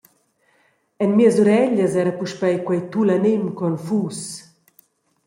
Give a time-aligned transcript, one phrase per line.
[1.03, 4.19] En mias ureglias era puspei quei tulanem confus.